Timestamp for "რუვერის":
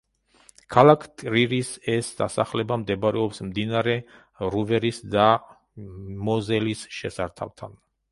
4.55-5.03